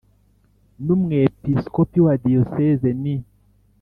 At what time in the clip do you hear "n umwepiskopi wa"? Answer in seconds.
0.83-2.13